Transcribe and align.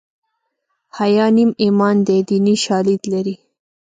حیا 0.97 1.25
نیم 1.35 1.49
ایمان 1.63 1.95
دی 2.07 2.17
دیني 2.27 2.55
شالید 2.65 3.01
لري 3.11 3.35